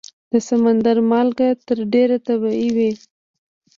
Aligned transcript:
د 0.31 0.33
سمندر 0.47 0.97
مالګه 1.09 1.49
تر 1.67 1.77
ډېره 1.93 2.17
طبیعي 2.27 2.69
وي. 2.75 2.91